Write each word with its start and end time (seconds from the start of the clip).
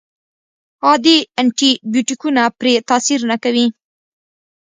عادي 0.85 1.17
انټي 1.41 1.71
بیوټیکونه 1.91 2.43
پرې 2.59 2.73
تاثیر 2.89 3.19
نه 3.31 3.37
کوي. 3.43 3.65